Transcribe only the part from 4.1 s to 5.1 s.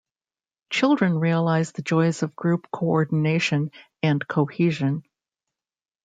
cohesion.